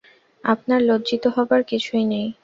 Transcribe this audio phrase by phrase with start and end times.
[0.43, 2.27] আপনার লজ্জিত হবার কিছুই নেই।